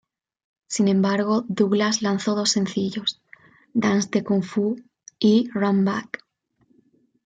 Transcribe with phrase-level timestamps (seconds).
[0.67, 3.21] Sin embargo, Douglas lanzó dos sencillos:
[3.75, 4.77] "Dance The Kung Fu"
[5.19, 6.25] y "Run Back".